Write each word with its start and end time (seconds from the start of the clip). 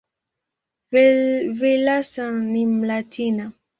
Villaseñor 1.59 2.33
ni 2.53 2.65
"Mlatina". 2.65 3.53